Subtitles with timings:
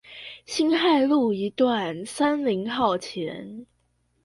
[0.47, 3.67] 辛亥路一段三〇號前